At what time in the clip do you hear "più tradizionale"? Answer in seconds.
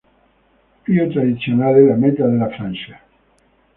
0.81-1.85